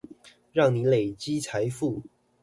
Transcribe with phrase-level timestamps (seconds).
[0.51, 2.01] 讓你累積財富